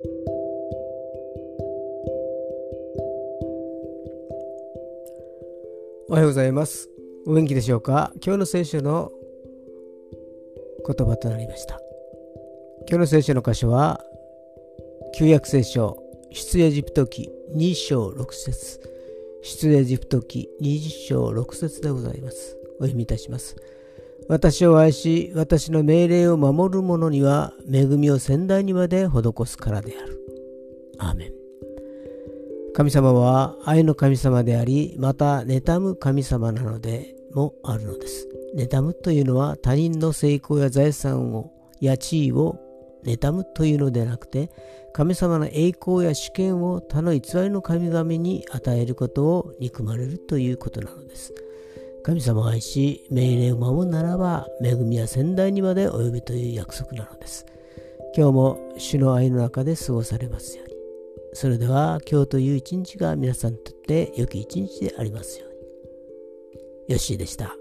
[0.00, 0.04] お
[6.12, 6.88] はようございます。
[7.26, 8.12] お元気でしょうか？
[8.24, 9.10] 今日の聖書の
[10.86, 11.80] 言葉となりました。
[12.88, 14.00] 今日の聖書の箇所は、
[15.18, 18.80] 旧約聖書、出エジプト記2章6節
[19.42, 22.56] 出エジプト記20章6節でございます。
[22.78, 23.56] お読みいたします。
[24.28, 30.20] 私を愛し、私の命令を守る者には、恵みを仙台にまで施すからである。
[30.98, 31.32] アーメン。
[32.74, 38.28] 神様は愛の神様であり、また妬む神様なのでもあるのです。
[38.54, 42.60] 妬むというのは他人の成功や財産をや地位を
[43.04, 44.50] 妬むというのでなくて、
[44.92, 51.34] 神様の栄光や主権を他の偽りの神々に与えることを憎まれるということなのです。
[52.02, 57.44] 神様を愛し、命令を守るならば、恵みや先代にまで及びという約束なのです。
[58.16, 60.74] 今日も主の愛の中で過ごされますように。
[61.34, 65.58] それでは今日という一日が皆さんにとって良き一日でありますように。
[66.94, 67.54] よッしーでした。